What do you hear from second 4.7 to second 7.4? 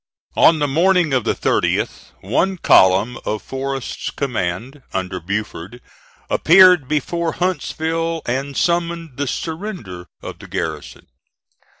under Buford, appeared before